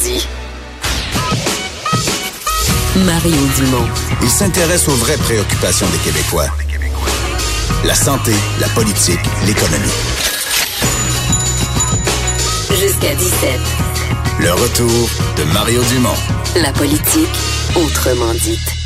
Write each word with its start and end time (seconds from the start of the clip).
Dit. 0.00 0.26
Mario 3.04 3.36
Dumont. 3.56 3.86
Il 4.22 4.28
s'intéresse 4.28 4.88
aux 4.88 4.94
vraies 4.94 5.18
préoccupations 5.18 5.86
des 5.88 5.98
Québécois. 5.98 6.46
La 7.84 7.94
santé, 7.94 8.32
la 8.60 8.68
politique, 8.68 9.20
l'économie. 9.46 9.92
Jusqu'à 12.70 13.14
17. 13.14 13.60
Le 14.40 14.52
retour 14.52 15.10
de 15.36 15.44
Mario 15.52 15.82
Dumont. 15.92 16.16
La 16.56 16.72
politique, 16.72 17.28
autrement 17.74 18.32
dite. 18.32 18.82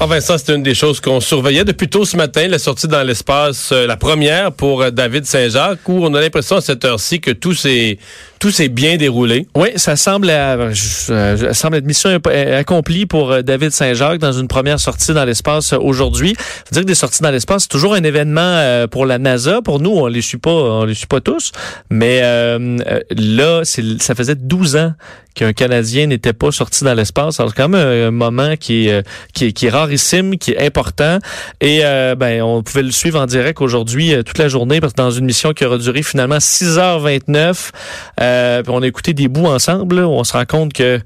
Enfin, 0.00 0.20
ça, 0.20 0.38
c'est 0.38 0.52
une 0.52 0.64
des 0.64 0.74
choses 0.74 1.00
qu'on 1.00 1.20
surveillait 1.20 1.64
depuis 1.64 1.88
tôt 1.88 2.04
ce 2.04 2.16
matin, 2.16 2.48
la 2.48 2.58
sortie 2.58 2.88
dans 2.88 3.04
l'espace, 3.04 3.70
euh, 3.70 3.86
la 3.86 3.96
première 3.96 4.50
pour 4.50 4.82
euh, 4.82 4.90
David 4.90 5.24
Saint-Jacques, 5.24 5.88
où 5.88 6.04
on 6.04 6.12
a 6.14 6.20
l'impression 6.20 6.56
à 6.56 6.60
cette 6.60 6.84
heure-ci 6.84 7.20
que 7.20 7.30
tout 7.30 7.54
s'est 7.54 7.98
tout 8.44 8.50
s'est 8.50 8.68
bien 8.68 8.98
déroulé. 8.98 9.48
Oui, 9.56 9.70
ça 9.76 9.96
semble, 9.96 10.28
euh, 10.28 10.70
euh, 11.08 11.36
être 11.72 11.86
mission 11.86 12.10
euh, 12.10 12.60
accomplie 12.60 13.06
pour 13.06 13.42
David 13.42 13.70
Saint-Jacques 13.70 14.18
dans 14.18 14.32
une 14.32 14.48
première 14.48 14.78
sortie 14.78 15.14
dans 15.14 15.24
l'espace 15.24 15.72
aujourd'hui. 15.72 16.34
Faut 16.36 16.72
dire 16.72 16.82
que 16.82 16.86
des 16.86 16.94
sorties 16.94 17.22
dans 17.22 17.30
l'espace, 17.30 17.62
c'est 17.62 17.68
toujours 17.68 17.94
un 17.94 18.04
événement 18.04 18.86
pour 18.90 19.06
la 19.06 19.16
NASA. 19.16 19.62
Pour 19.62 19.80
nous, 19.80 19.92
on 19.92 20.08
les 20.08 20.20
suit 20.20 20.36
pas, 20.36 20.50
on 20.50 20.84
les 20.84 20.92
suit 20.92 21.06
pas 21.06 21.22
tous. 21.22 21.52
Mais 21.88 22.20
euh, 22.22 22.76
là, 23.16 23.62
ça 23.64 24.14
faisait 24.14 24.34
12 24.34 24.76
ans 24.76 24.92
qu'un 25.34 25.52
Canadien 25.52 26.06
n'était 26.06 26.32
pas 26.32 26.52
sorti 26.52 26.84
dans 26.84 26.94
l'espace. 26.94 27.40
Alors, 27.40 27.50
c'est 27.50 27.56
quand 27.60 27.68
même 27.68 28.06
un 28.06 28.10
moment 28.12 28.56
qui 28.56 28.88
est, 28.88 29.04
qui 29.32 29.52
qui 29.52 29.66
est 29.66 29.70
rarissime, 29.70 30.36
qui 30.36 30.52
est 30.52 30.64
important. 30.64 31.18
Et 31.62 31.80
ben, 31.80 32.42
on 32.42 32.62
pouvait 32.62 32.82
le 32.82 32.92
suivre 32.92 33.18
en 33.18 33.26
direct 33.26 33.60
aujourd'hui 33.62 34.14
toute 34.24 34.38
la 34.38 34.48
journée 34.48 34.80
parce 34.80 34.92
que 34.92 34.98
dans 34.98 35.10
une 35.10 35.24
mission 35.24 35.54
qui 35.54 35.64
aura 35.64 35.78
duré 35.78 36.02
finalement 36.02 36.36
6h29. 36.36 37.70
Euh, 38.20 38.33
puis 38.62 38.72
on 38.74 38.82
a 38.82 38.86
écouté 38.86 39.12
des 39.12 39.28
bouts 39.28 39.46
ensemble. 39.46 39.96
là, 39.96 40.06
où 40.06 40.12
on 40.12 40.24
se 40.24 40.32
rend 40.32 40.44
compte 40.44 40.72
que, 40.72 41.00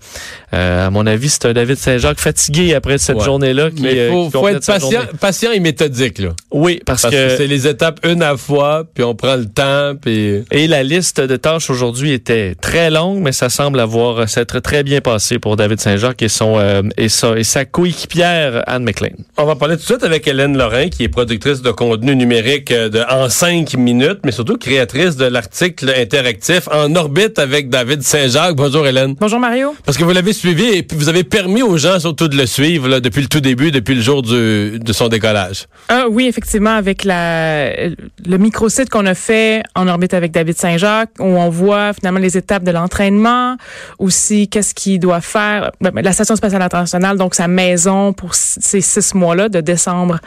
euh, 0.54 0.86
à 0.86 0.90
mon 0.90 1.06
avis, 1.06 1.28
c'est 1.28 1.46
un 1.46 1.52
David 1.52 1.76
Saint-Jacques 1.76 2.20
fatigué 2.20 2.74
après 2.74 2.98
cette 2.98 3.16
Ouais. 3.18 3.24
journée-là. 3.24 3.68
Il 3.76 3.86
euh, 3.86 4.30
faut, 4.30 4.46
être 4.48 4.64
patient, 4.64 4.90
journée. 4.90 4.98
patient 5.20 5.52
et 5.52 5.60
méthodique, 5.60 6.18
là. 6.18 6.30
Oui, 6.50 6.80
parce, 6.84 7.02
Parce 7.02 7.14
que, 7.14 7.28
que 7.30 7.36
c'est 7.36 7.46
les 7.46 7.66
étapes 7.66 8.00
une 8.04 8.22
à 8.22 8.32
la 8.32 8.36
fois, 8.36 8.84
puis 8.94 9.04
on 9.04 9.14
prend 9.14 9.36
le 9.36 9.46
temps, 9.46 9.94
puis... 10.00 10.44
et 10.50 10.66
la 10.68 10.82
liste 10.82 11.20
de 11.20 11.36
tâches 11.36 11.70
aujourd'hui 11.70 12.12
était 12.12 12.54
très 12.60 12.90
longue, 12.90 13.18
mais 13.18 13.32
ça 13.32 13.48
semble 13.48 13.80
avoir 13.80 14.18
euh, 14.20 14.26
s'être 14.26 14.60
très 14.60 14.82
bien 14.82 15.00
passé 15.00 15.38
pour 15.38 15.56
David 15.56 15.80
Saint-Jacques 15.80 16.22
et 16.22 16.28
son 16.28 16.58
euh, 16.58 16.82
et 16.96 17.08
sa 17.08 17.36
et 17.38 17.44
sa 17.44 17.64
coéquipière 17.64 18.62
Anne 18.66 18.84
McLean. 18.84 19.10
On 19.36 19.44
va 19.44 19.56
parler 19.56 19.76
tout 19.76 19.82
de 19.82 19.86
suite 19.86 20.04
avec 20.04 20.26
Hélène 20.28 20.56
Lorrain, 20.56 20.88
qui 20.88 21.04
est 21.04 21.08
productrice 21.08 21.62
de 21.62 21.70
contenu 21.70 22.14
numérique 22.16 22.70
euh, 22.70 22.88
de 22.88 23.00
En 23.10 23.28
cinq 23.28 23.74
minutes, 23.76 24.20
mais 24.24 24.32
surtout 24.32 24.56
créatrice 24.56 25.16
de 25.16 25.24
l'article 25.26 25.92
interactif 25.96 26.68
En 26.72 26.94
orbite 26.94 27.17
avec 27.38 27.68
David 27.68 28.02
Saint-Jacques. 28.02 28.54
Bonjour 28.54 28.86
Hélène. 28.86 29.14
Bonjour 29.18 29.40
Mario. 29.40 29.74
Parce 29.84 29.98
que 29.98 30.04
vous 30.04 30.12
l'avez 30.12 30.32
suivi 30.32 30.68
et 30.68 30.82
puis 30.84 30.96
vous 30.96 31.08
avez 31.08 31.24
permis 31.24 31.62
aux 31.62 31.76
gens 31.76 31.98
surtout 31.98 32.28
de 32.28 32.36
le 32.36 32.46
suivre 32.46 32.86
là, 32.88 33.00
depuis 33.00 33.22
le 33.22 33.26
tout 33.26 33.40
début, 33.40 33.72
depuis 33.72 33.96
le 33.96 34.02
jour 34.02 34.22
du, 34.22 34.78
de 34.78 34.92
son 34.92 35.08
décollage. 35.08 35.66
Ah 35.88 36.04
oui, 36.08 36.26
effectivement, 36.26 36.76
avec 36.76 37.04
la 37.04 37.70
le 37.88 38.38
microsite 38.38 38.88
qu'on 38.88 39.06
a 39.06 39.14
fait 39.14 39.62
en 39.74 39.88
orbite 39.88 40.14
avec 40.14 40.30
David 40.30 40.56
Saint-Jacques, 40.56 41.10
où 41.18 41.24
on 41.24 41.48
voit 41.48 41.92
finalement 41.92 42.20
les 42.20 42.36
étapes 42.36 42.62
de 42.62 42.70
l'entraînement, 42.70 43.56
aussi 43.98 44.48
qu'est-ce 44.48 44.74
qu'il 44.74 45.00
doit 45.00 45.20
faire, 45.20 45.72
ben, 45.80 45.90
ben, 45.90 46.04
la 46.04 46.12
Station 46.12 46.36
spatiale 46.36 46.62
internationale, 46.62 47.16
donc 47.16 47.34
sa 47.34 47.48
maison 47.48 48.12
pour 48.12 48.34
ces 48.34 48.80
six 48.80 49.14
mois-là, 49.14 49.48
de 49.48 49.60
décembre 49.60 50.18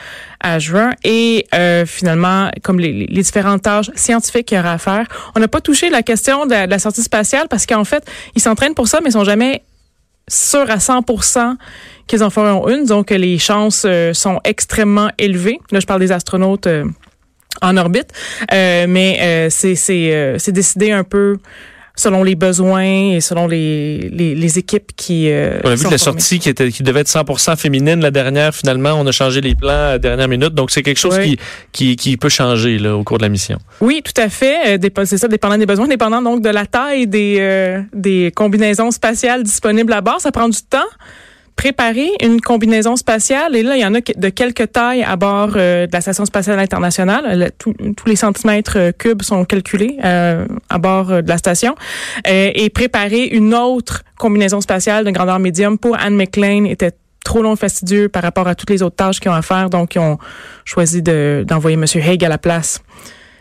à 0.42 0.60
juin, 0.60 0.92
et 1.04 1.46
euh, 1.54 1.86
finalement, 1.86 2.50
comme 2.64 2.80
les, 2.80 3.06
les 3.08 3.22
différentes 3.22 3.62
tâches 3.62 3.92
scientifiques 3.96 4.48
qu'il 4.48 4.58
y 4.58 4.60
aura 4.60 4.74
à 4.74 4.78
faire. 4.78 5.06
On 5.36 5.40
n'a 5.40 5.48
pas 5.48 5.62
touché 5.62 5.90
la 5.90 6.02
question 6.02 6.46
de 6.46 6.52
la, 6.52 6.66
de 6.66 6.72
la 6.72 6.80
sortie 6.82 7.04
spatiale 7.04 7.48
parce 7.50 7.66
qu'en 7.66 7.86
fait, 7.86 8.04
ils 8.36 8.42
s'entraînent 8.42 8.76
pour 8.76 8.88
ça, 8.88 9.00
mais 9.02 9.10
ils 9.10 9.14
sont 9.14 9.24
jamais 9.24 9.64
sûrs 10.28 10.70
à 10.70 10.78
100% 10.78 11.56
qu'ils 12.08 12.24
en 12.24 12.30
feront 12.30 12.68
une, 12.70 12.86
donc 12.86 13.12
les 13.12 13.38
chances 13.38 13.84
euh, 13.86 14.14
sont 14.14 14.40
extrêmement 14.44 15.10
élevées. 15.18 15.60
Là, 15.72 15.80
je 15.80 15.86
parle 15.86 16.00
des 16.00 16.12
astronautes 16.12 16.68
euh, 16.68 16.86
en 17.62 17.78
orbite, 17.78 18.12
Euh, 18.54 18.86
mais 18.88 19.50
c'est 19.50 20.52
décidé 20.52 20.92
un 20.92 21.04
peu 21.04 21.38
selon 21.96 22.24
les 22.24 22.36
besoins 22.36 23.14
et 23.14 23.22
selon 23.22 23.48
les 23.48 24.10
les, 24.12 24.36
les 24.36 24.58
équipes 24.60 24.92
qui. 24.96 25.30
euh, 25.30 25.60
On 25.64 25.70
a 25.70 25.76
vu 25.76 25.86
que 25.86 25.92
la 25.92 25.98
formées. 25.98 26.20
sortie 26.20 26.40
qui 26.40 26.50
était 26.50 26.70
qui 26.72 26.84
devait 26.84 27.02
être 27.02 27.10
100% 27.10 27.58
féminine 27.58 28.00
la 28.02 28.12
dernière 28.12 28.56
finalement 28.56 28.94
on 28.94 29.06
a 29.08 29.12
changé 29.12 29.42
les 29.42 29.56
plans 29.56 29.70
à 29.70 29.90
la 29.92 30.00
dernière 30.00 30.28
minute 30.28 30.54
donc 30.54 30.72
c'est 30.72 30.84
quelque 30.84 31.00
chose 31.00 31.18
Oui. 31.20 31.38
qui, 31.72 31.96
qui 31.96 31.96
qui 31.96 32.18
peut 32.18 32.30
changer 32.30 32.78
là 32.80 32.96
au 32.96 33.04
cours 33.04 33.18
de 33.18 33.24
la 33.24 33.30
mission. 33.30 33.58
Oui, 33.82 34.02
tout 34.04 34.20
à 34.22 34.30
fait. 34.30 34.78
Euh, 34.78 35.06
C'est 35.06 35.18
ça, 35.18 35.28
dépendant 35.28 35.58
des 35.58 35.66
besoins, 35.66 35.88
dépendant 35.88 36.22
donc 36.22 36.42
de 36.42 36.50
la 36.50 36.66
taille 36.66 37.08
des, 37.08 37.38
euh, 37.40 37.82
des 37.94 38.32
combinaisons 38.36 38.92
spatiales 38.92 39.44
disponibles 39.44 39.94
à 39.94 40.02
bord. 40.02 40.20
Ça 40.22 40.32
prend 40.32 40.50
du 40.50 40.60
temps. 40.70 40.80
Préparer 41.62 42.10
une 42.24 42.42
combinaison 42.42 42.96
spatiale, 42.96 43.56
et 43.56 43.62
là, 43.62 43.78
il 43.78 43.82
y 43.82 43.86
en 43.86 43.94
a 43.94 44.00
de 44.02 44.30
quelques 44.30 44.72
tailles 44.72 45.04
à 45.04 45.16
bord 45.16 45.52
euh, 45.56 45.86
de 45.86 45.92
la 45.94 46.02
Station 46.02 46.26
spatiale 46.26 46.58
internationale. 46.58 47.52
Tous 47.60 47.76
les 48.08 48.16
centimètres 48.16 48.80
euh, 48.80 48.92
cubes 48.92 49.22
sont 49.22 49.46
calculés 49.46 50.00
euh, 50.04 50.48
à 50.72 50.80
bord 50.80 51.22
de 51.22 51.30
la 51.30 51.38
station. 51.38 51.76
Et 52.26 52.72
préparer 52.72 53.26
une 53.26 53.54
autre 53.54 54.02
combinaison 54.18 54.60
spatiale 54.60 55.06
de 55.06 55.12
grandeur 55.12 55.38
médium 55.38 55.78
pour 55.78 55.96
Anne 56.00 56.16
McLean 56.16 56.66
était 56.66 56.94
trop 57.24 57.44
long 57.44 57.54
et 57.54 57.58
fastidieux 57.58 58.10
par 58.10 58.24
rapport 58.24 58.48
à 58.48 58.56
toutes 58.56 58.72
les 58.72 58.82
autres 58.82 58.96
tâches 58.96 59.20
qu'ils 59.20 59.30
ont 59.30 59.36
à 59.36 59.44
faire. 59.44 59.70
Donc, 59.70 59.94
ils 59.94 60.00
ont 60.00 60.18
choisi 60.66 61.04
de- 61.04 61.46
d'envoyer 61.48 61.76
M. 61.78 61.86
Haig 61.94 62.26
à 62.26 62.30
la 62.30 62.40
place. 62.40 62.82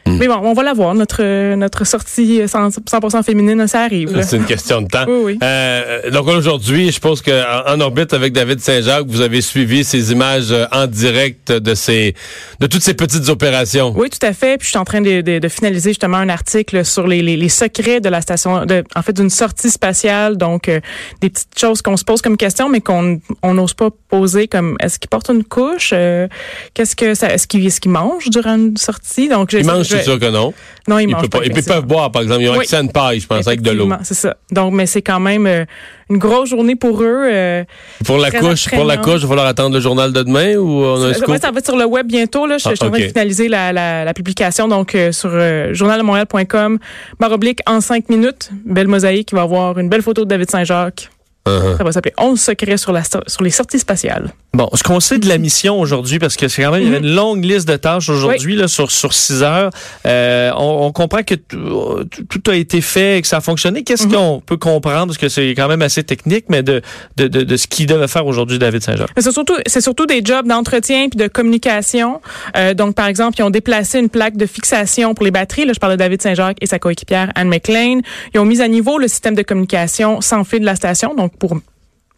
Mais 0.07 0.27
bon, 0.27 0.39
on 0.43 0.53
va 0.55 0.63
la 0.63 0.73
voir. 0.73 0.95
Notre, 0.95 1.55
notre 1.55 1.85
sortie 1.87 2.41
100%, 2.41 3.11
100 3.11 3.23
féminine, 3.23 3.67
ça 3.67 3.83
arrive. 3.83 4.21
C'est 4.23 4.37
une 4.37 4.45
question 4.45 4.83
de 4.83 4.89
temps. 4.89 5.05
Oui, 5.07 5.21
oui. 5.25 5.39
Euh, 5.43 6.11
donc 6.11 6.27
aujourd'hui, 6.29 6.91
je 6.91 6.99
pense 7.01 7.23
qu'en 7.23 7.33
en 7.67 7.81
orbite 7.81 8.13
avec 8.13 8.33
David 8.33 8.61
Saint-Jacques, 8.61 9.07
vous 9.07 9.21
avez 9.21 9.41
suivi 9.41 9.85
ces 9.85 10.13
images 10.13 10.51
euh, 10.53 10.67
en 10.73 10.87
direct 10.87 11.53
de 11.53 11.75
ces 11.75 12.15
de 12.61 12.67
toutes 12.67 12.83
ces 12.83 12.95
petites 12.95 13.29
opérations. 13.29 13.93
Oui, 13.97 14.09
tout 14.11 14.25
à 14.27 14.33
fait. 14.33 14.59
Puis 14.59 14.67
je 14.67 14.71
suis 14.71 14.79
en 14.79 14.85
train 14.85 15.01
de, 15.01 15.21
de- 15.21 15.39
de 15.39 15.49
finaliser 15.49 15.91
justement 15.91 16.17
un 16.19 16.29
article 16.29 16.85
sur 16.85 17.07
les, 17.07 17.23
les- 17.23 17.37
les 17.37 17.49
secrets 17.49 18.01
de 18.01 18.09
la 18.09 18.21
station, 18.21 18.67
de, 18.67 18.85
en 18.97 19.03
fait, 19.03 19.13
d'une 19.13 19.31
sortie 19.31 19.71
spatiale. 19.71 20.37
Donc, 20.37 20.69
euh, 20.69 20.81
des 21.21 21.31
petites 21.31 21.59
choses 21.59 21.83
qu'on 21.83 21.97
se 21.97 22.05
pose 22.05 22.21
comme 22.23 22.37
question, 22.37 22.69
mais 22.69 22.81
qu'on 22.81 23.21
on 23.43 23.55
n'ose 23.55 23.75
pas 23.75 23.89
poser, 24.09 24.49
comme 24.49 24.77
est-ce 24.81 24.99
qu'il 24.99 25.09
porte 25.09 25.29
une 25.31 25.45
couche, 25.45 25.91
Euh, 25.93 26.27
qu'est-ce 26.75 26.97
que 26.97 27.15
ça, 27.15 27.33
est-ce 27.33 27.47
qu'il 27.47 27.65
est-ce 27.67 27.81
qu'il 27.81 27.91
mange 27.91 28.29
durant 28.31 28.55
une 28.57 28.77
sortie? 28.77 29.29
Donc, 29.29 29.51
je- 29.91 29.97
c'est 29.99 30.03
sûr 30.05 30.19
que 30.19 30.31
non. 30.31 30.53
Non, 30.89 30.99
ils 30.99 31.03
Ils 31.05 31.09
mangent 31.11 31.21
peuvent 31.23 31.31
pas. 31.31 31.39
pas. 31.41 31.45
Ils 31.47 31.63
peuvent 31.65 31.85
boire, 31.87 32.11
par 32.11 32.23
exemple. 32.23 32.43
Ils 32.43 32.49
ont 32.49 32.53
Oui. 32.53 32.61
accès 32.61 32.77
à 32.77 32.81
une 32.81 32.91
paille, 32.91 33.21
je 33.21 33.27
pense, 33.27 33.47
avec 33.47 33.61
de 33.63 33.71
l'eau. 33.71 33.89
C'est 34.03 34.15
ça. 34.15 34.37
Donc, 34.51 34.73
mais 34.73 34.87
c'est 34.87 35.03
quand 35.03 35.21
même 35.21 35.47
euh, 35.47 35.65
une 36.09 36.19
grosse 36.19 36.49
journée 36.51 36.75
pour 36.77 37.03
eux. 37.03 37.29
euh, 37.33 37.65
Pour 38.05 38.19
la 38.19 38.31
couche, 38.31 38.69
pour 38.71 38.85
la 38.85 38.97
couche, 38.97 39.17
il 39.17 39.23
va 39.23 39.29
falloir 39.29 39.47
attendre 39.47 39.75
le 39.75 39.81
journal 39.81 40.13
de 40.13 40.23
demain 40.23 40.57
ou 40.57 40.83
on 40.83 41.03
a 41.03 41.07
un 41.09 41.13
Ça, 41.13 41.19
scoop? 41.19 41.29
ouais, 41.29 41.39
ça 41.39 41.51
va 41.51 41.59
être 41.59 41.67
sur 41.67 41.77
le 41.77 41.85
web 41.85 42.07
bientôt. 42.07 42.47
Là. 42.47 42.57
Je, 42.59 42.65
Ah, 42.67 42.71
je 42.71 42.77
suis 42.77 42.85
en 42.87 42.91
train 42.91 42.99
de 43.01 43.05
finaliser 43.05 43.49
la, 43.49 43.73
la, 43.73 44.05
la 44.05 44.15
publication 44.15 44.67
donc 44.69 44.95
euh, 44.95 45.13
sur 45.13 45.31
euh, 45.33 45.73
journaldemontréal.com, 45.75 46.79
barre 47.19 47.33
oblique 47.33 47.61
en 47.67 47.81
cinq 47.81 48.09
minutes. 48.09 48.51
Belle 48.65 48.89
mosaïque 48.89 49.29
qui 49.29 49.35
va 49.35 49.43
avoir 49.43 49.79
une 49.79 49.89
belle 49.89 50.03
photo 50.03 50.25
de 50.25 50.29
David 50.31 50.51
Saint-Jacques. 50.51 51.09
Uh-huh. 51.47 51.79
Ça 51.79 51.85
va 51.85 51.93
s'appeler 51.93 52.15
11 52.19 52.39
secrets 52.39 52.77
sur, 52.77 52.93
la, 52.93 53.03
sto- 53.03 53.23
sur 53.27 53.43
les 53.43 53.51
sorties 53.51 53.79
spatiales. 53.79 54.31
Bon, 54.53 54.69
ce 54.75 54.83
qu'on 54.83 54.99
sait 54.99 55.19
de 55.19 55.29
la 55.29 55.39
mission 55.39 55.81
aujourd'hui, 55.81 56.19
parce 56.19 56.37
que 56.37 56.49
c'est 56.49 56.63
quand 56.63 56.73
même, 56.73 56.83
il 56.83 56.87
y 56.87 56.89
avait 56.89 57.07
une 57.07 57.15
longue 57.15 57.45
liste 57.45 57.69
de 57.69 57.77
tâches 57.77 58.09
aujourd'hui 58.09 58.57
là 58.57 58.67
sur 58.67 58.91
sur 58.91 59.13
six 59.13 59.45
heures. 59.45 59.71
Euh, 60.07 60.51
on, 60.57 60.87
on 60.87 60.93
comprend 60.93 61.23
que 61.23 61.37
tout, 61.37 62.51
a 62.51 62.57
été 62.57 62.81
fait 62.81 63.19
et 63.19 63.23
que 63.23 63.29
ça 63.29 63.37
a 63.37 63.41
fonctionné. 63.41 63.85
Qu'est-ce 63.85 64.09
qu'on 64.09 64.43
peut 64.45 64.57
comprendre? 64.57 65.07
Parce 65.07 65.19
que 65.19 65.29
c'est 65.29 65.51
quand 65.51 65.69
même 65.69 65.83
assez 65.83 66.03
technique, 66.03 66.47
mais 66.49 66.65
de 66.65 66.83
de, 67.17 67.29
de, 67.29 67.43
de 67.43 67.57
ce 67.57 67.69
qu'il 67.69 67.87
devait 67.87 68.09
faire 68.09 68.27
aujourd'hui 68.27 68.59
David 68.59 68.83
Saint-Jacques. 68.83 69.11
Mais 69.17 69.23
c'est 69.23 69.31
surtout, 69.31 69.57
c'est 69.67 69.81
surtout 69.81 70.07
des 70.07 70.21
jobs 70.25 70.49
d'entretien 70.49 71.09
puis 71.09 71.19
de 71.19 71.29
communication. 71.29 72.21
Euh, 72.57 72.75
donc, 72.75 72.97
par 72.97 73.07
exemple, 73.07 73.39
ils 73.39 73.45
ont 73.45 73.51
déplacé 73.51 74.01
une 74.01 74.09
plaque 74.09 74.37
de 74.37 74.47
fixation 74.47 75.15
pour 75.15 75.25
les 75.25 75.31
batteries. 75.31 75.65
Là, 75.65 75.73
je 75.75 75.79
parle 75.79 75.93
de 75.93 75.99
David 75.99 76.23
Saint-Jacques 76.23 76.59
et 76.61 76.67
sa 76.67 76.81
coéquipière 76.81 77.31
Anne 77.37 77.49
McLean. 77.49 78.01
Ils 78.35 78.41
ont 78.41 78.45
mis 78.45 78.61
à 78.61 78.67
niveau 78.67 78.99
le 78.99 79.07
système 79.07 79.37
de 79.37 79.43
communication 79.43 80.21
sans 80.21 80.43
fil 80.43 80.61
de 80.61 80.67
la 80.67 80.75
station, 80.75 81.15
donc 81.15 81.37
pour 81.39 81.57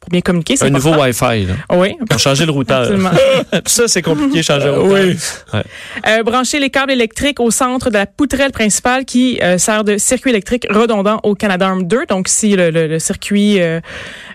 pour 0.03 0.11
bien 0.11 0.21
communiquer. 0.21 0.57
Un 0.61 0.71
nouveau. 0.71 0.95
Wi-Fi. 0.95 1.47
Là. 1.47 1.55
Oui, 1.73 1.95
Pour 2.11 2.19
changer 2.19 2.45
le 2.45 2.51
routeur. 2.53 2.91
ça, 3.67 3.87
c'est 3.89 4.03
compliqué, 4.03 4.43
changer 4.43 4.67
le 4.67 4.79
routeur. 4.81 5.63
Euh, 6.09 6.23
brancher 6.25 6.59
les 6.59 6.71
câbles 6.71 6.91
électriques 6.93 7.39
au 7.39 7.51
centre 7.53 7.89
de 7.89 7.95
la 7.95 8.07
poutrelle 8.07 8.51
principale 8.51 9.05
qui 9.05 9.39
euh, 9.41 9.59
sert 9.59 9.85
de 9.85 9.97
circuit 9.99 10.31
électrique 10.31 10.67
redondant 10.69 11.21
au 11.23 11.35
Canadarm 11.37 11.85
2. 11.85 12.07
Donc, 12.09 12.27
si 12.29 12.57
le, 12.57 12.71
le- 12.71 12.89
le 12.89 12.99
circuit... 12.99 13.61
euh, 13.63 13.81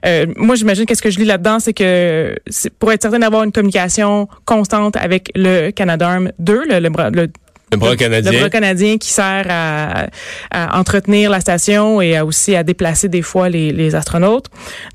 euh, 0.05 0.25
moi, 0.37 0.55
j'imagine 0.55 0.85
qu'est-ce 0.85 1.01
que 1.01 1.11
je 1.11 1.19
lis 1.19 1.25
là-dedans, 1.25 1.59
c'est 1.59 1.73
que 1.73 2.33
c'est 2.49 2.73
pour 2.73 2.91
être 2.93 3.01
certain 3.01 3.19
d'avoir 3.19 3.43
une 3.43 3.51
communication 3.51 4.29
constante 4.45 4.95
avec 4.95 5.29
le 5.35 5.71
Canadarm 5.71 6.31
2, 6.39 6.63
le, 6.69 6.79
le 6.79 6.79
Le 6.79 7.77
bras 7.77 7.95
canadien. 7.97 8.31
le 8.31 8.39
bras 8.39 8.49
canadien 8.49 8.97
qui 8.97 9.09
sert 9.09 9.45
à, 9.49 10.07
à 10.51 10.79
entretenir 10.79 11.29
la 11.29 11.41
station 11.41 11.99
et 12.01 12.15
à 12.15 12.25
aussi 12.25 12.55
à 12.55 12.63
déplacer 12.63 13.09
des 13.09 13.21
fois 13.21 13.49
les, 13.49 13.73
les 13.73 13.95
astronautes. 13.95 14.45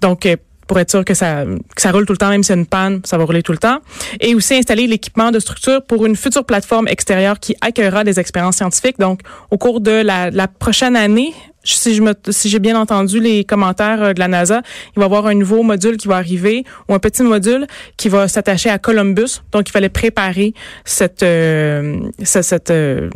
Donc, 0.00 0.24
euh, 0.24 0.36
pour 0.72 0.80
être 0.80 0.90
sûr 0.90 1.04
que 1.04 1.12
ça, 1.12 1.44
que 1.76 1.82
ça 1.82 1.92
roule 1.92 2.06
tout 2.06 2.14
le 2.14 2.16
temps, 2.16 2.30
même 2.30 2.42
s'il 2.42 2.54
y 2.54 2.58
a 2.58 2.60
une 2.62 2.66
panne, 2.66 3.02
ça 3.04 3.18
va 3.18 3.24
rouler 3.24 3.42
tout 3.42 3.52
le 3.52 3.58
temps. 3.58 3.80
Et 4.20 4.34
aussi 4.34 4.54
installer 4.54 4.86
l'équipement 4.86 5.30
de 5.30 5.38
structure 5.38 5.82
pour 5.84 6.06
une 6.06 6.16
future 6.16 6.46
plateforme 6.46 6.88
extérieure 6.88 7.38
qui 7.38 7.54
accueillera 7.60 8.04
des 8.04 8.18
expériences 8.18 8.56
scientifiques. 8.56 8.98
Donc, 8.98 9.20
au 9.50 9.58
cours 9.58 9.82
de 9.82 9.90
la, 9.90 10.30
la 10.30 10.48
prochaine 10.48 10.96
année, 10.96 11.34
si 11.62 11.94
je 11.94 12.00
me, 12.00 12.14
si 12.30 12.48
j'ai 12.48 12.58
bien 12.58 12.80
entendu 12.80 13.20
les 13.20 13.44
commentaires 13.44 14.02
euh, 14.02 14.12
de 14.14 14.18
la 14.18 14.28
NASA, 14.28 14.62
il 14.96 15.00
va 15.00 15.02
y 15.02 15.04
avoir 15.04 15.26
un 15.26 15.34
nouveau 15.34 15.62
module 15.62 15.98
qui 15.98 16.08
va 16.08 16.16
arriver 16.16 16.64
ou 16.88 16.94
un 16.94 16.98
petit 16.98 17.22
module 17.22 17.66
qui 17.98 18.08
va 18.08 18.26
s'attacher 18.26 18.70
à 18.70 18.78
Columbus. 18.78 19.42
Donc, 19.52 19.68
il 19.68 19.72
fallait 19.72 19.90
préparer 19.90 20.54
cette, 20.86 21.22
euh, 21.22 22.00
ce- 22.24 22.40
cette, 22.40 22.70
euh, 22.70 23.10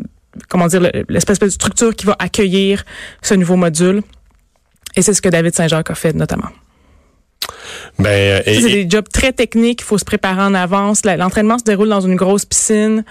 comment 0.51 0.67
dire, 0.67 0.83
le- 0.83 1.07
l'espèce 1.09 1.39
de 1.39 1.49
structure 1.49 1.97
qui 1.97 2.05
va 2.05 2.17
accueillir 2.19 2.85
ce 3.23 3.33
nouveau 3.33 3.57
module. 3.57 4.03
Et 4.95 5.01
c'est 5.01 5.15
ce 5.15 5.23
que 5.23 5.31
David 5.31 5.55
Saint-Jacques 5.55 5.91
a 5.91 5.95
fait 5.95 6.15
notamment. 6.15 6.51
Ben, 7.99 8.09
euh, 8.11 8.41
C'est 8.47 8.61
des 8.63 8.87
jobs 8.89 9.09
très 9.13 9.33
techniques, 9.33 9.81
il 9.81 9.85
faut 9.85 9.99
se 9.99 10.05
préparer 10.05 10.43
en 10.43 10.55
avance. 10.55 11.03
L'entraînement 11.05 11.59
se 11.59 11.65
déroule 11.65 11.89
dans 11.89 12.01
une 12.01 12.17
grosse 12.17 12.45
piscine. 12.45 13.05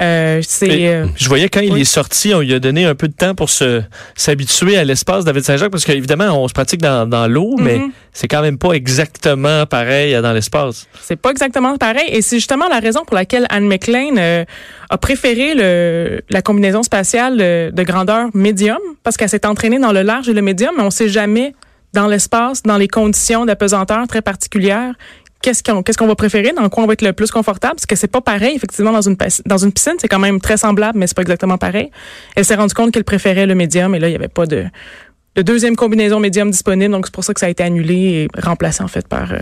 Euh, 0.00 0.40
c'est 0.42 0.68
Mais 0.68 0.88
euh, 0.88 1.06
Je 1.16 1.28
voyais 1.28 1.48
quand 1.48 1.60
il 1.60 1.72
Oui. 1.72 1.80
est 1.80 1.84
sorti, 1.84 2.32
on 2.32 2.40
lui 2.40 2.54
a 2.54 2.60
donné 2.60 2.84
un 2.86 2.94
peu 2.94 3.08
de 3.08 3.12
temps 3.12 3.34
pour 3.34 3.50
se 3.50 3.82
s'habituer 4.14 4.78
à 4.78 4.84
l'espace 4.84 5.24
David 5.24 5.42
Saint-Jacques 5.44 5.70
parce 5.72 5.84
qu'évidemment, 5.84 6.42
on 6.42 6.46
se 6.48 6.52
pratique 6.54 6.80
dans, 6.80 7.08
dans 7.08 7.26
l'eau, 7.26 7.56
mais 7.58 7.78
Mhm. 7.78 7.90
c'est 8.12 8.28
quand 8.28 8.40
même 8.40 8.56
pas 8.56 8.72
exactement 8.72 9.66
pareil 9.66 10.14
dans 10.22 10.32
l'espace. 10.32 10.86
c'est 11.02 11.16
pas 11.16 11.30
exactement 11.30 11.76
pareil. 11.76 12.08
Et 12.08 12.22
c'est 12.22 12.36
justement 12.36 12.68
la 12.68 12.78
raison 12.78 13.02
pour 13.04 13.16
laquelle 13.16 13.46
Anne 13.50 13.66
McLean 13.66 14.14
euh, 14.16 14.44
a 14.90 14.96
préféré 14.98 15.54
le, 15.56 16.20
la 16.30 16.40
combinaison 16.40 16.82
spatiale 16.84 17.36
de 17.38 17.82
grandeur 17.82 18.28
médium 18.32 18.78
parce 19.02 19.16
qu'elle 19.16 19.28
s'est 19.28 19.44
entraînée 19.44 19.78
dans 19.80 19.92
le 19.92 20.02
large 20.02 20.28
et 20.28 20.32
le 20.32 20.42
médium, 20.42 20.72
mais 20.76 20.84
on 20.84 20.90
sait 20.90 21.08
jamais 21.08 21.54
dans 21.92 22.06
l'espace, 22.06 22.62
dans 22.62 22.76
les 22.76 22.88
conditions 22.88 23.46
d'apesanteur 23.46 24.06
très 24.06 24.22
particulières, 24.22 24.94
qu'est-ce 25.42 25.62
qu'on 25.62 25.82
qu'est-ce 25.82 25.98
qu'on 25.98 26.06
va 26.06 26.14
préférer, 26.14 26.52
dans 26.52 26.68
quoi 26.68 26.84
on 26.84 26.86
va 26.86 26.92
être 26.92 27.02
le 27.02 27.12
plus 27.12 27.30
confortable, 27.30 27.74
parce 27.76 27.86
que 27.86 27.96
c'est 27.96 28.08
pas 28.08 28.20
pareil 28.20 28.54
effectivement 28.56 28.92
dans 28.92 29.02
une 29.02 29.16
dans 29.46 29.58
une 29.58 29.72
piscine, 29.72 29.94
c'est 29.98 30.08
quand 30.08 30.18
même 30.18 30.40
très 30.40 30.56
semblable, 30.56 30.98
mais 30.98 31.06
c'est 31.06 31.16
pas 31.16 31.22
exactement 31.22 31.58
pareil. 31.58 31.90
Elle 32.36 32.44
s'est 32.44 32.54
rendue 32.54 32.74
compte 32.74 32.92
qu'elle 32.92 33.04
préférait 33.04 33.46
le 33.46 33.54
médium, 33.54 33.94
et 33.94 33.98
là 33.98 34.08
il 34.08 34.12
y 34.12 34.16
avait 34.16 34.28
pas 34.28 34.46
de 34.46 34.66
de 35.36 35.42
deuxième 35.42 35.76
combinaison 35.76 36.18
médium 36.18 36.50
disponible, 36.50 36.92
donc 36.92 37.06
c'est 37.06 37.14
pour 37.14 37.22
ça 37.22 37.32
que 37.32 37.40
ça 37.40 37.46
a 37.46 37.50
été 37.50 37.62
annulé 37.62 37.94
et 37.94 38.28
remplacé 38.40 38.82
en 38.82 38.88
fait 38.88 39.06
par 39.06 39.32
euh, 39.32 39.38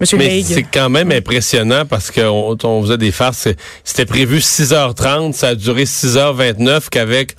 Monsieur 0.00 0.16
Mais 0.16 0.42
c'est 0.42 0.62
quand 0.62 0.88
même 0.88 1.12
impressionnant 1.12 1.84
parce 1.84 2.10
qu'on 2.10 2.56
on 2.62 2.82
faisait 2.82 2.96
des 2.96 3.12
farces. 3.12 3.48
C'était 3.84 4.06
prévu 4.06 4.38
6h30, 4.38 5.34
ça 5.34 5.48
a 5.48 5.54
duré 5.54 5.84
6h29 5.84 6.88
qu'avec 6.90 7.36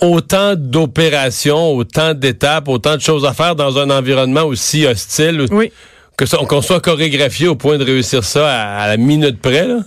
autant 0.00 0.54
d'opérations, 0.56 1.72
autant 1.74 2.14
d'étapes, 2.14 2.68
autant 2.68 2.96
de 2.96 3.00
choses 3.00 3.24
à 3.24 3.32
faire 3.32 3.56
dans 3.56 3.78
un 3.78 3.90
environnement 3.90 4.42
aussi 4.44 4.86
hostile, 4.86 5.46
Oui. 5.50 5.72
que 6.16 6.24
qu'on 6.46 6.62
soit 6.62 6.80
chorégraphié 6.80 7.48
au 7.48 7.54
point 7.56 7.78
de 7.78 7.84
réussir 7.84 8.24
ça 8.24 8.48
à, 8.48 8.82
à 8.82 8.88
la 8.88 8.96
minute 8.96 9.40
près. 9.40 9.66
Là? 9.66 9.78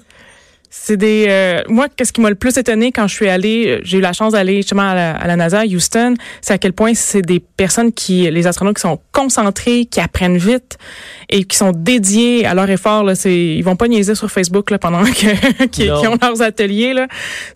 C'est 0.81 0.97
des. 0.97 1.25
euh, 1.27 1.61
moi, 1.67 1.87
qu'est-ce 1.93 2.13
qui 2.13 2.21
m'a 2.21 2.29
le 2.29 2.35
plus 2.35 2.57
étonné 2.57 2.91
quand 2.91 3.05
je 3.07 3.13
suis 3.13 3.27
allée, 3.27 3.67
euh, 3.67 3.79
j'ai 3.83 3.97
eu 3.97 4.01
la 4.01 4.13
chance 4.13 4.33
d'aller 4.33 4.57
justement 4.57 4.89
à 4.89 4.95
la, 4.95 5.11
à 5.11 5.27
la 5.27 5.35
NASA 5.35 5.59
à 5.59 5.65
Houston, 5.65 6.15
c'est 6.41 6.53
à 6.53 6.57
quel 6.57 6.73
point 6.73 6.93
c'est 6.95 7.21
des 7.21 7.39
personnes 7.39 7.91
qui, 7.91 8.29
les 8.31 8.47
astronautes 8.47 8.77
qui 8.77 8.81
sont 8.81 8.99
concentrés, 9.11 9.85
qui 9.85 9.99
apprennent 9.99 10.37
vite 10.37 10.77
et 11.29 11.43
qui 11.43 11.57
sont 11.57 11.73
dédiés 11.75 12.45
à 12.45 12.53
leur 12.53 12.69
effort. 12.69 13.03
Là, 13.03 13.15
c'est, 13.15 13.35
ils 13.35 13.61
vont 13.61 13.75
pas 13.75 13.87
niaiser 13.87 14.15
sur 14.15 14.31
Facebook 14.31 14.71
là, 14.71 14.79
pendant 14.79 15.03
que, 15.03 15.65
qu'ils 15.65 15.91
ont 15.91 16.17
leurs 16.21 16.41
ateliers. 16.41 16.93
Là. 16.93 17.07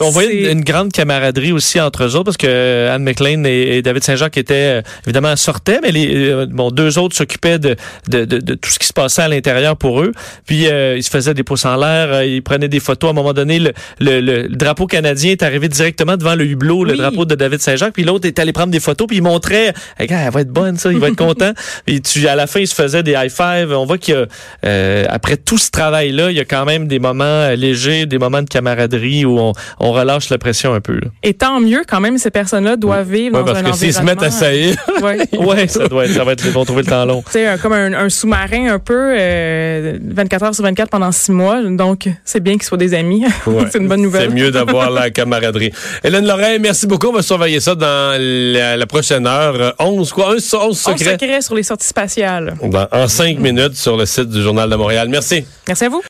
On 0.01 0.09
voyait 0.09 0.51
une, 0.51 0.59
une 0.59 0.63
grande 0.63 0.91
camaraderie 0.91 1.53
aussi 1.53 1.79
entre 1.79 2.03
eux 2.03 2.15
autres 2.15 2.25
parce 2.25 2.37
que 2.37 2.47
euh, 2.47 2.93
Anne 2.93 3.03
McLean 3.03 3.45
et, 3.45 3.77
et 3.77 3.81
David 3.81 4.03
Saint-Jacques 4.03 4.37
étaient 4.37 4.79
euh, 4.79 4.81
évidemment 5.05 5.35
sortaient, 5.37 5.79
mais 5.81 5.91
les 5.91 6.45
bon 6.47 6.71
deux 6.71 6.99
autres 6.99 7.15
s'occupaient 7.15 7.57
de, 7.57 7.75
de, 8.09 8.25
de, 8.25 8.39
de 8.39 8.53
tout 8.55 8.69
ce 8.69 8.79
qui 8.79 8.87
se 8.87 8.93
passait 8.93 9.21
à 9.21 9.27
l'intérieur 9.29 9.77
pour 9.77 10.01
eux. 10.01 10.11
Puis 10.45 10.67
euh, 10.67 10.97
ils 10.97 11.03
se 11.03 11.09
faisaient 11.09 11.33
des 11.33 11.43
pouces 11.43 11.65
en 11.65 11.77
l'air, 11.77 12.23
ils 12.23 12.43
prenaient 12.43 12.67
des 12.67 12.81
photos. 12.81 13.12
À 13.13 13.19
un 13.19 13.23
moment 13.23 13.33
donné, 13.33 13.59
le, 13.59 13.71
le, 13.99 14.19
le- 14.21 14.41
le 14.47 14.55
drapeau 14.55 14.87
canadien 14.87 15.31
est 15.31 15.43
arrivé 15.43 15.67
directement 15.69 16.17
devant 16.17 16.35
le 16.35 16.45
hublot, 16.45 16.83
le 16.83 16.95
drapeau 16.95 17.25
de 17.25 17.35
David 17.35 17.61
Saint-Jacques. 17.61 17.93
Puis 17.93 18.03
l'autre 18.03 18.27
est 18.27 18.39
allé 18.39 18.51
prendre 18.53 18.71
des 18.71 18.79
photos, 18.79 19.07
puis 19.07 19.17
il 19.17 19.23
montrait, 19.23 19.73
Hey, 19.99 20.07
gars, 20.07 20.19
elle 20.25 20.31
va 20.31 20.41
être 20.41 20.51
bonne 20.51 20.77
ça, 20.77 20.91
il 20.91 20.97
va 20.99 21.07
être 21.09 21.15
content. 21.27 21.51
Puis 21.85 22.01
tu, 22.01 22.27
à 22.27 22.35
la 22.35 22.47
fin, 22.47 22.59
il 22.59 22.67
se 22.67 22.75
faisait 22.75 23.03
des 23.03 23.11
high 23.13 23.29
five. 23.29 23.71
On 23.71 23.85
voit 23.85 23.97
qu'il 23.97 24.15
y 24.15 24.17
a 24.17 24.25
euh, 24.65 25.05
après 25.09 25.37
tout 25.37 25.57
ce 25.57 25.69
travail-là, 25.71 26.31
il 26.31 26.37
y 26.37 26.39
a 26.39 26.45
quand 26.45 26.65
même 26.65 26.87
des 26.87 26.99
moments 26.99 27.23
euh, 27.25 27.55
légers, 27.55 28.05
des 28.05 28.17
moments 28.17 28.41
de 28.41 28.49
camaraderie 28.49 29.25
où 29.25 29.39
on, 29.39 29.53
on 29.79 29.91
relâche 29.91 30.29
la 30.29 30.37
pression 30.37 30.73
un 30.73 30.81
peu. 30.81 30.93
là. 30.93 31.07
Et 31.23 31.33
tant 31.33 31.59
mieux 31.59 31.83
quand 31.87 31.99
même, 31.99 32.17
ces 32.17 32.31
personnes-là 32.31 32.75
doivent 32.77 33.09
vivre 33.11 33.37
Ouais, 33.37 33.43
dans 33.43 33.53
parce 33.53 33.59
un 33.65 33.71
que 33.71 33.77
s'ils 33.77 33.93
se 33.93 34.01
mettent 34.01 34.23
à 34.23 34.31
saillir, 34.31 34.75
Ouais. 35.01 35.17
Ouais, 35.37 35.67
ça 35.67 35.87
doit 35.87 36.05
être, 36.05 36.13
ça 36.13 36.23
va 36.23 36.31
être, 36.33 36.45
ils 36.45 36.51
vont 36.51 36.65
trouver 36.65 36.83
le 36.83 36.87
temps 36.89 37.05
long. 37.05 37.23
Un- 37.35 37.57
comme 37.57 37.73
un, 37.73 37.93
un 37.93 38.09
sous-marin 38.09 38.71
un 38.73 38.79
peu, 38.79 39.13
euh, 39.17 39.97
24 40.01 40.43
heures 40.43 40.55
sur 40.55 40.63
24 40.63 40.89
pendant 40.89 41.11
six 41.11 41.31
mois. 41.31 41.61
Donc, 41.63 42.07
c'est 42.23 42.41
bien 42.41 42.53
qu'ils 42.53 42.63
soient 42.63 42.77
des 42.77 42.92
amis. 42.93 43.23
Ouais. 43.45 43.65
c'est 43.71 43.77
une 43.79 43.87
bonne 43.87 44.01
nouvelle. 44.01 44.29
c'est 44.29 44.33
mieux 44.35 44.51
d'avoir 44.51 44.89
la 44.89 45.09
camaraderie. 45.11 45.71
Hélène 46.03 46.25
Lorrain, 46.25 46.57
merci 46.59 46.87
beaucoup. 46.87 47.07
On 47.07 47.13
va 47.13 47.21
surveiller 47.21 47.59
ça 47.59 47.75
dans 47.75 48.17
la, 48.19 48.77
la 48.77 48.85
prochaine 48.87 49.27
heure. 49.27 49.55
Euh, 49.59 49.71
11 49.79 50.11
quoi? 50.13 50.31
11, 50.35 50.53
11 50.53 50.61
On 50.63 50.73
secrets 50.97 51.11
secret 51.11 51.41
sur 51.41 51.55
les 51.55 51.63
sorties 51.63 51.87
spatiales. 51.87 52.55
dans- 52.63 52.87
en 52.91 53.07
5 53.07 53.37
minutes 53.39 53.75
sur 53.75 53.97
le 53.97 54.05
site 54.05 54.29
du 54.29 54.41
Journal 54.41 54.69
de 54.69 54.75
Montréal. 54.75 55.07
Merci. 55.09 55.45
Merci 55.67 55.85
à 55.85 55.89
vous. 55.89 56.01